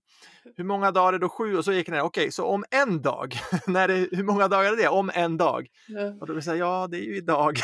[0.57, 1.57] Hur många dagar är då sju?
[1.57, 2.01] Och så gick det ner.
[2.01, 3.35] Okej, okay, så om en dag.
[3.67, 4.89] när det, hur många dagar är det?
[4.89, 5.67] Om en dag.
[5.89, 6.15] Ja.
[6.21, 7.59] Och då jag säga, ja, det är ju idag.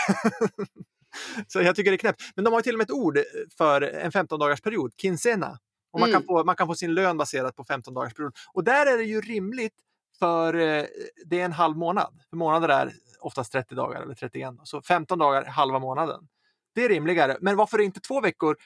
[1.49, 2.23] så jag tycker det är knäppt.
[2.35, 3.19] Men de har till och med ett ord
[3.59, 5.59] för en 15 dagars period, kinsena.
[5.93, 6.21] Och man, mm.
[6.21, 8.33] kan få, man kan få sin lön baserat på 15 dagars period.
[8.53, 9.75] Och där är det ju rimligt
[10.19, 10.85] för eh,
[11.27, 12.21] det är en halv månad.
[12.31, 14.55] För månader är oftast 30 dagar eller 31.
[14.65, 16.29] Så 15 dagar halva månaden.
[16.75, 17.37] Det är rimligare.
[17.41, 18.57] Men varför är inte två veckor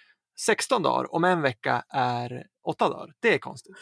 [0.40, 3.12] 16 dagar om en vecka är 8 dagar?
[3.20, 3.76] Det är konstigt.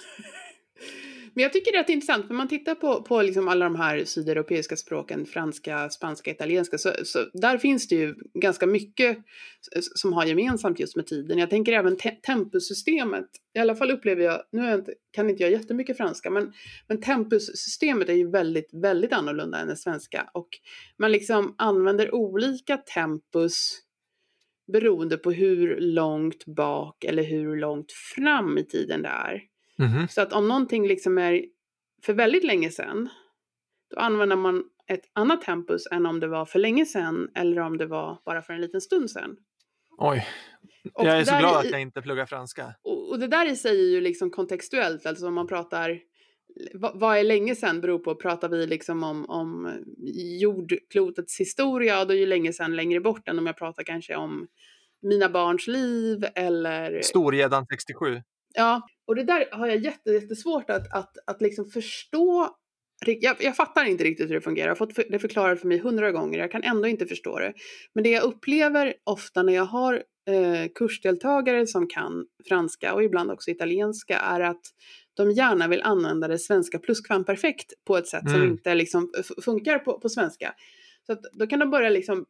[1.37, 4.05] Men jag tycker det är intressant, för man tittar på, på liksom alla de här
[4.05, 9.19] sydeuropeiska språken, franska, spanska, italienska, så, så där finns det ju ganska mycket
[9.95, 11.39] som har gemensamt just med tiden.
[11.39, 15.43] Jag tänker även te tempussystemet, i alla fall upplever jag, nu jag inte, kan inte
[15.43, 16.53] jag jättemycket franska, men,
[16.89, 20.49] men tempussystemet är ju väldigt, väldigt annorlunda än det svenska och
[20.99, 23.86] man liksom använder olika tempus
[24.73, 29.43] beroende på hur långt bak eller hur långt fram i tiden det är.
[29.79, 30.09] Mm.
[30.09, 31.45] Så att om någonting liksom är
[32.03, 33.09] för väldigt länge sedan,
[33.91, 37.79] då använder man ett annat tempus än om det var för länge sedan eller om
[37.79, 39.37] det var bara för en liten stund sedan.
[39.99, 40.27] Oj,
[40.95, 42.75] och jag är så glad att jag inte pluggar franska.
[42.83, 46.01] Och, och det där i sig är ju liksom kontextuellt, alltså om man pratar
[46.75, 49.73] vad är länge sedan beror på, pratar vi liksom om, om
[50.41, 54.47] jordklotets historia, då är ju länge sedan längre bort än om jag pratar kanske om
[55.03, 57.01] mina barns liv eller...
[57.03, 58.23] Storgäddan 67.
[58.55, 62.57] Ja, och det där har jag jättesvårt att, att, att liksom förstå.
[63.07, 64.67] Jag, jag fattar inte riktigt hur det fungerar.
[64.67, 66.39] Jag har fått det förklarat för mig hundra gånger.
[66.39, 67.53] Jag kan ändå inte förstå det.
[67.95, 69.95] Men det jag upplever ofta när jag har
[70.29, 74.63] eh, kursdeltagare som kan franska och ibland också italienska är att
[75.15, 78.35] de gärna vill använda det svenska pluskvamperfekt på ett sätt mm.
[78.35, 79.13] som inte liksom
[79.45, 80.55] funkar på, på svenska.
[81.07, 82.27] Så att då kan de börja liksom,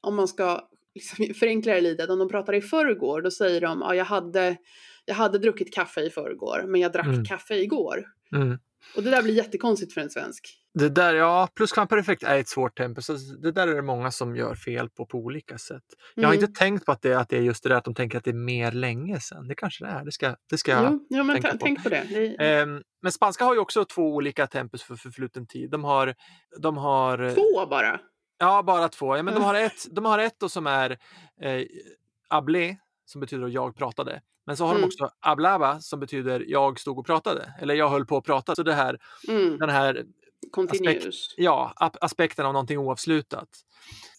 [0.00, 3.80] om man ska liksom förenkla det lite, om de pratar i förrgår, då säger de,
[3.80, 4.56] ja jag hade,
[5.04, 7.24] jag hade druckit kaffe i förrgår, men jag drack mm.
[7.24, 8.04] kaffe igår.
[8.36, 8.58] Mm.
[8.96, 10.56] Och det där blir jättekonstigt för en svensk.
[10.74, 13.12] Det där, ja, pluskvamperfekt är ett svårt tempo, så
[13.42, 15.82] det där är det många som gör fel på på olika sätt.
[16.14, 16.44] Jag har mm.
[16.44, 18.24] inte tänkt på att det, att det är just det där att de tänker att
[18.24, 19.48] det är mer länge sedan.
[19.48, 21.64] Det kanske det är, det ska, det ska jo, ja, men tänka på.
[21.64, 22.34] Tänk på det.
[22.38, 22.62] det...
[22.62, 25.70] Um, men spanska har ju också två olika tempus för förfluten tid.
[25.70, 26.14] De har...
[26.62, 28.00] De har två bara?
[28.38, 29.16] Ja, bara två.
[29.16, 30.90] Ja, men de har ett, de har ett då som är
[31.42, 31.62] eh,
[32.28, 34.20] ablé, som betyder att jag pratade.
[34.50, 34.80] Men så har mm.
[34.80, 37.54] de också ablaba som betyder jag stod och pratade.
[37.60, 38.54] Eller jag höll på att prata.
[38.54, 39.58] Så det här, mm.
[39.58, 40.04] den här
[40.70, 43.48] Aspekt, ja, aspekten av någonting oavslutat.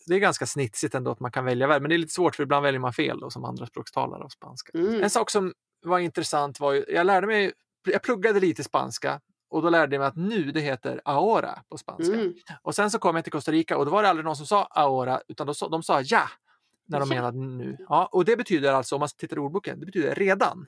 [0.07, 2.43] Det är ganska snitsigt ändå att man kan välja men det är lite svårt för
[2.43, 4.71] ibland väljer man fel då, som andraspråkstalare av spanska.
[4.77, 5.03] Mm.
[5.03, 5.53] En sak som
[5.85, 7.51] var intressant var ju, jag lärde mig,
[7.87, 11.77] jag pluggade lite spanska och då lärde jag mig att nu det heter ahora på
[11.77, 12.13] spanska.
[12.13, 12.33] Mm.
[12.61, 14.45] Och sen så kom jag till Costa Rica och då var det aldrig någon som
[14.45, 16.27] sa ahora utan då, de sa ja
[16.91, 17.77] när de menade nu.
[17.89, 20.67] Ja, och det betyder alltså, om man tittar i ordboken, det betyder redan.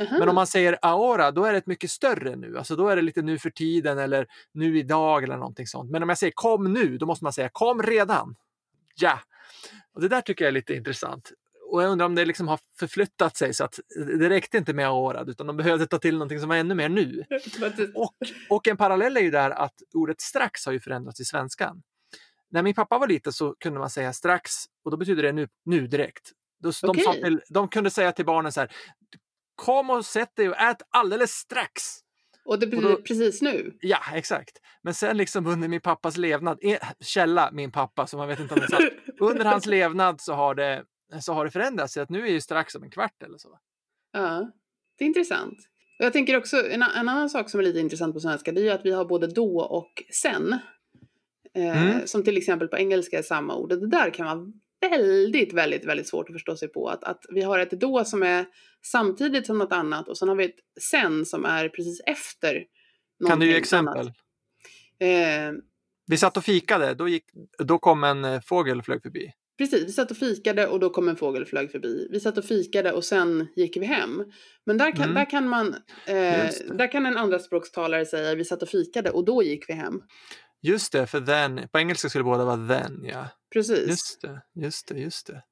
[0.00, 0.18] Uh-huh.
[0.18, 2.58] Men om man säger ahora, då är det ett mycket större nu.
[2.58, 5.90] Alltså då är det lite nu för tiden eller nu idag eller någonting sånt.
[5.90, 8.36] Men om jag säger kom nu, då måste man säga kom redan.
[8.96, 9.20] Ja.
[9.94, 11.32] Och det där tycker jag är lite intressant.
[11.70, 13.80] Och jag undrar om det liksom har förflyttat sig så att
[14.18, 16.88] det räckte inte med ahorad utan de behövde ta till någonting som var ännu mer
[16.88, 17.24] nu.
[17.94, 18.14] Och,
[18.50, 21.82] och en parallell är ju där att ordet strax har ju förändrats i svenskan.
[22.56, 24.52] När min pappa var liten så kunde man säga strax
[24.84, 26.30] och då betyder det nu, nu direkt.
[26.62, 27.04] De, okay.
[27.04, 28.72] de, till, de kunde säga till barnen så här,
[29.54, 31.82] kom och sätt dig och ät alldeles strax.
[32.44, 33.78] Och det betyder och då, precis nu?
[33.80, 34.58] Ja, exakt.
[34.82, 36.58] Men sen liksom under min pappas levnad,
[37.00, 39.20] källa min pappa, så man vet inte om det är sant.
[39.20, 40.84] under hans levnad så har det,
[41.20, 43.58] så har det förändrats, så att nu är ju strax om en kvart eller så.
[44.12, 44.50] Ja,
[44.98, 45.58] det är intressant.
[45.98, 48.64] Jag tänker också, en, en annan sak som är lite intressant på svenska, det är
[48.64, 50.58] ju att vi har både då och sen.
[51.56, 52.06] Eh, mm.
[52.06, 53.72] Som till exempel på engelska är samma ord.
[53.72, 54.52] Och det där kan vara
[54.90, 56.88] väldigt, väldigt, väldigt svårt att förstå sig på.
[56.88, 58.46] Att, att vi har ett då som är
[58.86, 62.64] samtidigt som något annat och sen har vi ett sen som är precis efter.
[63.28, 64.06] Kan du ge exempel?
[64.98, 65.52] Eh,
[66.06, 67.24] vi satt och fikade, då, gick,
[67.58, 69.32] då kom en eh, fågel och flög förbi.
[69.58, 72.08] Precis, vi satt och fikade och då kom en fågel och flög förbi.
[72.10, 74.24] Vi satt och fikade och sen gick vi hem.
[74.66, 75.14] Men där kan, mm.
[75.14, 75.68] där kan man,
[76.06, 80.02] eh, där kan en andraspråkstalare säga vi satt och fikade och då gick vi hem.
[80.62, 83.28] Just det, för then, på engelska skulle båda vara then, ja.
[83.52, 83.88] Precis.
[83.88, 85.42] Just det, just det, just det.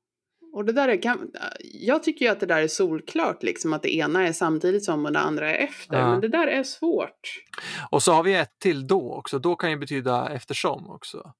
[0.54, 3.82] Och det där är, kan, jag tycker ju att det där är solklart, liksom att
[3.82, 5.96] det ena är samtidigt som och det andra är efter.
[5.96, 6.10] Ja.
[6.10, 7.42] Men det där är svårt.
[7.90, 9.38] Och så har vi ett till då också.
[9.38, 11.32] Då kan ju betyda eftersom också.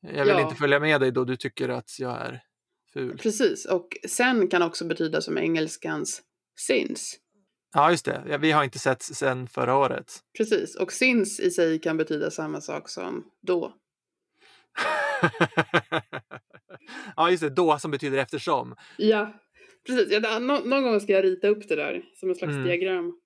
[0.00, 0.40] Jag vill ja.
[0.40, 2.42] inte följa med dig då du tycker att jag är
[2.92, 3.18] ful.
[3.18, 6.22] Precis, och sen kan också betyda som engelskans
[6.58, 7.16] since.
[7.74, 8.38] Ja, just det.
[8.40, 10.18] Vi har inte sett sen förra året.
[10.38, 13.74] Precis, och since i sig kan betyda samma sak som då.
[17.16, 17.50] ja, just det.
[17.50, 18.74] Då som betyder eftersom.
[18.98, 19.32] Ja,
[19.86, 20.08] precis.
[20.10, 22.64] Ja, någon, någon gång ska jag rita upp det där som ett slags mm.
[22.64, 23.20] diagram.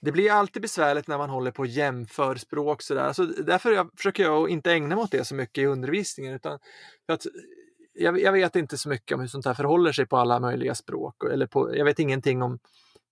[0.00, 3.02] Det blir alltid besvärligt när man håller på och jämför språk sådär.
[3.02, 6.34] Alltså, därför jag, försöker jag inte ägna mig åt det så mycket i undervisningen.
[6.34, 6.58] Utan
[7.06, 7.26] för att
[7.92, 10.74] jag, jag, vet inte så mycket om hur sånt här förhåller sig på alla möjliga
[10.74, 11.24] språk.
[11.32, 12.58] Eller på, jag vet ingenting om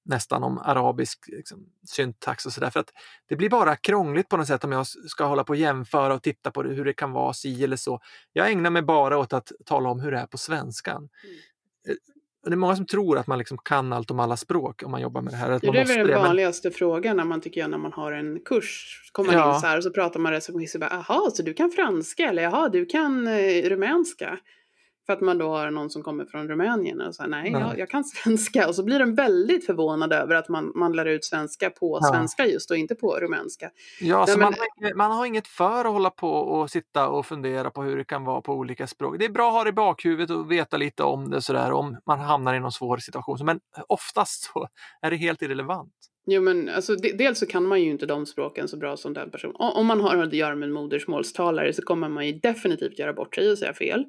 [0.04, 2.70] nästan om arabisk liksom, syntax och sådär.
[2.70, 2.92] För att
[3.28, 6.22] det blir bara krångligt på något sätt om jag ska hålla på och jämföra och
[6.22, 8.00] titta på det, hur det kan vara si eller så.
[8.32, 11.08] Jag ägnar mig bara åt att tala om hur det är på svenskan.
[11.24, 11.36] Mm.
[11.88, 11.94] Eh,
[12.44, 15.00] det är många som tror att man liksom kan allt om alla språk om man
[15.00, 15.50] jobbar med det här.
[15.50, 16.74] Att det är väl den vanligaste men...
[16.74, 19.10] frågan när man tycker jag när man har en kurs.
[19.12, 19.54] Kommer man ja.
[19.54, 22.28] in så här och så pratar man receptionist och bara, jaha, så du kan franska
[22.28, 24.38] eller jaha, du kan eh, rumänska.
[25.10, 27.90] För att man då har någon som kommer från Rumänien och säger nej, jag, jag,
[27.90, 28.68] kan svenska.
[28.68, 32.08] Och så blir de väldigt förvånade över att man, man lär ut svenska på ja.
[32.08, 33.70] svenska just och inte på rumänska.
[34.00, 37.26] Ja, så men, man, har, man har inget för att hålla på och sitta och
[37.26, 39.16] fundera på hur det kan vara på olika språk.
[39.18, 41.96] Det är bra att ha det i bakhuvudet och veta lite om det sådär om
[42.06, 43.38] man hamnar i någon svår situation.
[43.42, 44.68] Men oftast så
[45.02, 45.92] är det helt irrelevant.
[46.26, 49.14] Jo men alltså de, dels så kan man ju inte de språken så bra som
[49.14, 49.56] den personen.
[49.58, 53.34] Om man har att göra med en modersmålstalare så kommer man ju definitivt göra bort
[53.34, 54.04] sig och säga fel.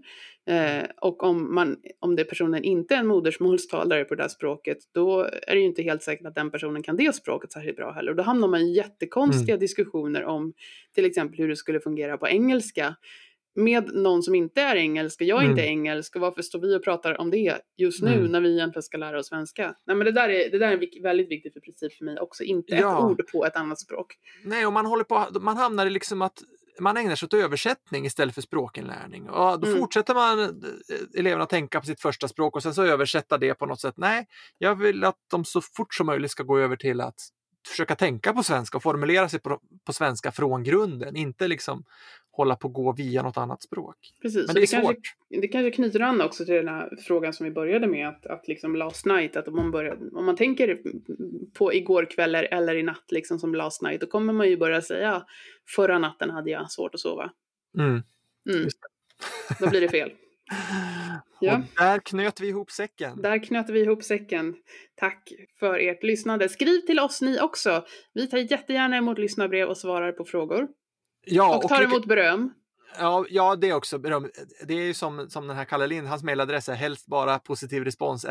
[0.48, 4.78] Eh, och om, man, om det personen inte är en modersmålstalare på det här språket
[4.94, 7.92] då är det ju inte helt säkert att den personen kan det språket särskilt bra
[7.92, 8.12] heller.
[8.12, 9.60] Och då hamnar man i jättekonstiga mm.
[9.60, 10.54] diskussioner om
[10.96, 12.96] till exempel hur det skulle fungera på engelska
[13.56, 15.52] med någon som inte är engelsk och jag är mm.
[15.52, 18.32] inte engelsk och varför står vi och pratar om det just nu mm.
[18.32, 19.76] när vi egentligen ska lära oss svenska?
[19.86, 22.44] Nej men det där är, det där är väldigt viktigt för princip för mig också,
[22.44, 22.98] inte ja.
[22.98, 24.16] ett ord på ett annat språk.
[24.44, 26.44] Nej och man håller på, man hamnar i liksom att
[26.80, 29.30] man ägnar sig åt översättning istället för språkinlärning.
[29.30, 29.80] Och då mm.
[29.80, 33.66] fortsätter man eh, eleverna tänka på sitt första språk och sen så översätta det på
[33.66, 33.94] något sätt.
[33.98, 37.16] Nej, jag vill att de så fort som möjligt ska gå över till att
[37.68, 41.84] försöka tänka på svenska och formulera sig på, på svenska från grunden, inte liksom
[42.32, 43.96] hålla på att gå via något annat språk.
[44.22, 44.84] Precis, Men det är det svårt.
[44.84, 48.26] Kanske, det kanske knyter an också till den här frågan som vi började med, att,
[48.26, 50.82] att liksom last night, att om man, börjar, om man tänker
[51.54, 54.82] på igår kväll eller i natt liksom som last night, då kommer man ju börja
[54.82, 55.26] säga
[55.76, 57.32] förra natten hade jag svårt att sova.
[57.78, 58.02] Mm.
[58.50, 58.70] Mm.
[59.60, 60.12] Då blir det fel.
[61.44, 61.56] Ja.
[61.56, 63.22] Och där knöt vi ihop säcken.
[63.22, 64.56] Där knöt vi ihop säcken.
[64.96, 66.50] Tack för ert lyssnande.
[66.50, 67.86] Skriv till oss ni också.
[68.14, 70.68] Vi tar jättegärna emot lyssnarbrev och svarar på frågor.
[71.26, 72.54] Ja, och tar och emot beröm.
[73.00, 74.00] Ja, ja, det också.
[74.00, 74.30] Beröm.
[74.68, 77.40] Det är ju som, som den här Kalle Lind, hans mejladress är helst bara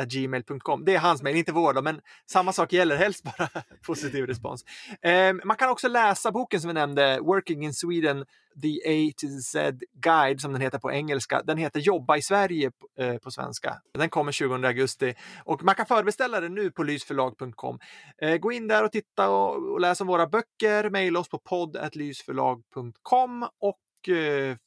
[0.07, 0.85] gmail.com.
[0.85, 3.49] Det är hans mejl, inte vår då, men samma sak gäller, helst bara
[3.87, 4.65] positiv respons.
[5.03, 8.25] Eh, man kan också läsa boken som vi nämnde, Working in Sweden,
[8.63, 11.43] The A to Z Guide som den heter på engelska.
[11.43, 13.77] Den heter Jobba i Sverige på, eh, på svenska.
[13.99, 17.79] Den kommer 20 augusti och man kan förbeställa den nu på lysförlag.com.
[18.23, 21.39] Eh, gå in där och titta och, och läs om våra böcker, mejla oss på
[21.39, 23.79] podd.lysförlag.com och och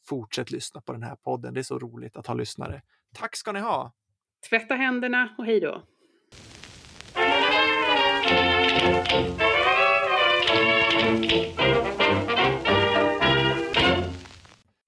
[0.09, 1.53] fortsätt lyssna på den här podden.
[1.53, 2.81] Det är så roligt att ha lyssnare.
[3.13, 3.93] Tack ska ni ha!
[4.49, 5.83] Tvätta händerna och hej då!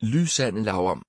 [0.02, 1.06] Lysande lavam.